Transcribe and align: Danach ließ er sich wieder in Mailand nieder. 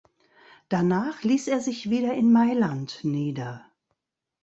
Danach 0.67 1.21
ließ 1.21 1.47
er 1.47 1.59
sich 1.59 1.91
wieder 1.91 2.15
in 2.15 2.31
Mailand 2.33 3.01
nieder. 3.03 3.67